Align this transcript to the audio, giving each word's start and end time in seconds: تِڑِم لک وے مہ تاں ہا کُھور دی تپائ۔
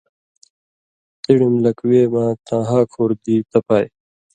تِڑِم 1.21 1.53
لک 1.63 1.77
وے 1.89 2.01
مہ 2.13 2.23
تاں 2.45 2.63
ہا 2.69 2.79
کُھور 2.91 3.11
دی 3.23 3.35
تپائ۔ 3.51 3.85